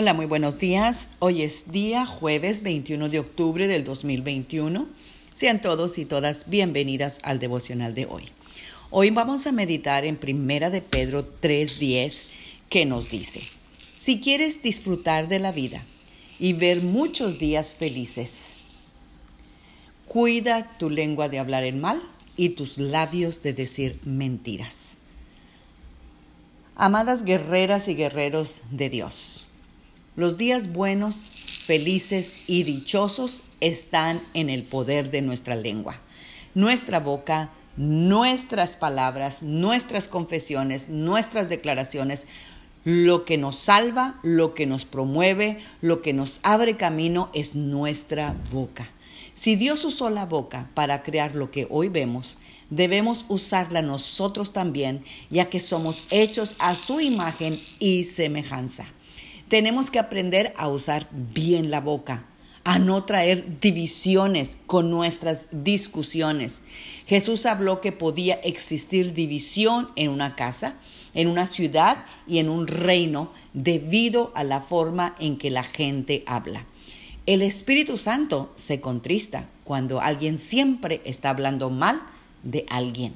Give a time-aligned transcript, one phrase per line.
[0.00, 1.08] Hola, muy buenos días.
[1.18, 4.86] Hoy es día jueves 21 de octubre del 2021.
[5.34, 8.22] Sean todos y todas bienvenidas al devocional de hoy.
[8.90, 12.26] Hoy vamos a meditar en Primera de Pedro 3:10
[12.68, 13.40] que nos dice:
[13.76, 15.82] Si quieres disfrutar de la vida
[16.38, 18.52] y ver muchos días felices,
[20.06, 22.00] cuida tu lengua de hablar el mal
[22.36, 24.96] y tus labios de decir mentiras.
[26.76, 29.47] Amadas guerreras y guerreros de Dios,
[30.18, 31.30] los días buenos,
[31.64, 36.00] felices y dichosos están en el poder de nuestra lengua.
[36.56, 42.26] Nuestra boca, nuestras palabras, nuestras confesiones, nuestras declaraciones,
[42.82, 48.34] lo que nos salva, lo que nos promueve, lo que nos abre camino es nuestra
[48.50, 48.90] boca.
[49.36, 52.38] Si Dios usó la boca para crear lo que hoy vemos,
[52.70, 58.88] debemos usarla nosotros también, ya que somos hechos a su imagen y semejanza.
[59.48, 62.24] Tenemos que aprender a usar bien la boca,
[62.64, 66.60] a no traer divisiones con nuestras discusiones.
[67.06, 70.74] Jesús habló que podía existir división en una casa,
[71.14, 76.24] en una ciudad y en un reino debido a la forma en que la gente
[76.26, 76.66] habla.
[77.24, 82.02] El Espíritu Santo se contrista cuando alguien siempre está hablando mal
[82.42, 83.14] de alguien.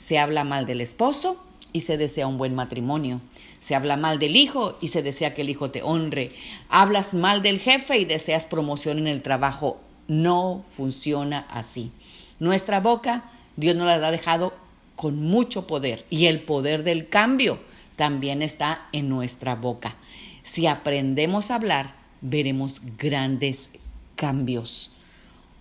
[0.00, 1.36] Se habla mal del esposo,
[1.72, 3.20] y se desea un buen matrimonio.
[3.60, 6.30] Se habla mal del hijo y se desea que el hijo te honre.
[6.68, 9.80] Hablas mal del jefe y deseas promoción en el trabajo.
[10.08, 11.92] No funciona así.
[12.38, 14.54] Nuestra boca, Dios nos la ha dejado
[14.96, 17.58] con mucho poder y el poder del cambio
[17.96, 19.94] también está en nuestra boca.
[20.42, 23.70] Si aprendemos a hablar, veremos grandes
[24.16, 24.90] cambios.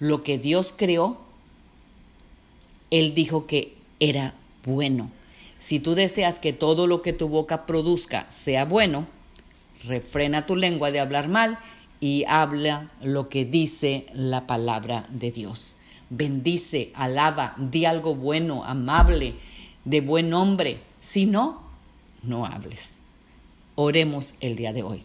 [0.00, 1.18] Lo que Dios creó,
[2.90, 3.76] Él dijo que
[4.08, 5.10] era bueno.
[5.58, 9.06] Si tú deseas que todo lo que tu boca produzca sea bueno,
[9.84, 11.58] refrena tu lengua de hablar mal
[12.00, 15.76] y habla lo que dice la palabra de Dios.
[16.10, 19.34] Bendice, alaba, di algo bueno, amable,
[19.84, 20.80] de buen nombre.
[21.00, 21.62] Si no,
[22.22, 22.98] no hables.
[23.74, 25.02] Oremos el día de hoy.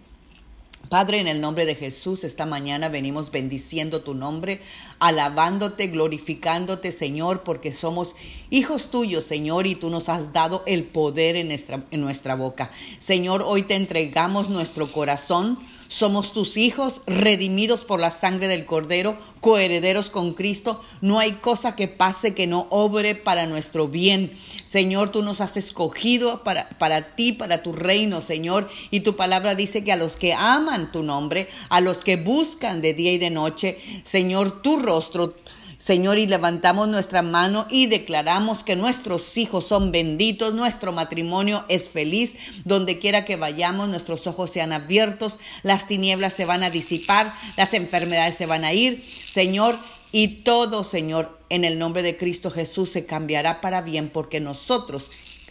[0.89, 4.59] Padre, en el nombre de Jesús, esta mañana venimos bendiciendo tu nombre,
[4.97, 8.15] alabándote, glorificándote, Señor, porque somos
[8.49, 12.71] hijos tuyos, Señor, y tú nos has dado el poder en nuestra, en nuestra boca.
[12.97, 19.17] Señor, hoy te entregamos nuestro corazón somos tus hijos, redimidos por la sangre del Cordero,
[19.41, 20.81] coherederos con Cristo.
[21.01, 24.31] No hay cosa que pase que no obre para nuestro bien.
[24.63, 28.69] Señor, tú nos has escogido para, para ti, para tu reino, Señor.
[28.91, 32.81] Y tu palabra dice que a los que aman tu nombre, a los que buscan
[32.81, 35.33] de día y de noche, Señor, tu rostro,
[35.79, 41.89] Señor, y levantamos nuestra mano y declaramos que nuestros hijos son benditos, nuestro matrimonio es
[41.89, 42.35] feliz,
[42.65, 47.73] donde quiera que vayamos, nuestros ojos sean abiertos, las tinieblas se van a disipar, las
[47.73, 49.73] enfermedades se van a ir, Señor,
[50.11, 55.09] y todo, Señor, en el nombre de Cristo Jesús se cambiará para bien porque nosotros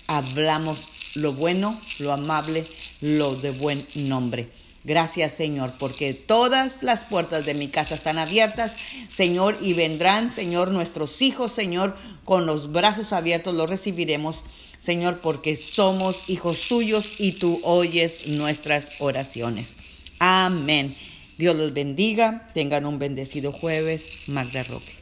[0.08, 2.64] hablamos lo bueno, lo amable,
[3.00, 4.46] lo de buen nombre.
[4.84, 8.76] Gracias, Señor, porque todas las puertas de mi casa están abiertas,
[9.08, 14.44] Señor, y vendrán, Señor, nuestros hijos, Señor, con los brazos abiertos los recibiremos,
[14.78, 19.74] Señor, porque somos hijos tuyos y tú oyes nuestras oraciones.
[20.20, 20.94] Amén.
[21.38, 22.48] Dios los bendiga.
[22.52, 24.28] Tengan un bendecido jueves.
[24.28, 24.97] Magda Roque.